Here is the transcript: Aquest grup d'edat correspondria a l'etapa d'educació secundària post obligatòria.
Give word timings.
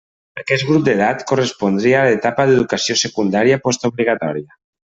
Aquest 0.43 0.63
grup 0.69 0.87
d'edat 0.87 1.21
correspondria 1.31 1.99
a 1.99 2.07
l'etapa 2.09 2.47
d'educació 2.51 2.99
secundària 3.05 3.61
post 3.69 3.87
obligatòria. 3.93 4.61